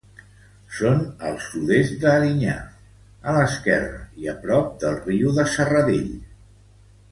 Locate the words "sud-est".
1.47-1.93